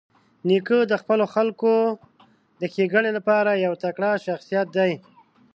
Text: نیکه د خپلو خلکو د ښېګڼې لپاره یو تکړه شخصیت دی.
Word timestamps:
نیکه 0.47 0.79
د 0.91 0.93
خپلو 1.01 1.25
خلکو 1.35 1.73
د 2.61 2.63
ښېګڼې 2.73 3.11
لپاره 3.17 3.51
یو 3.65 3.73
تکړه 3.83 4.09
شخصیت 4.25 4.67
دی. 4.77 4.91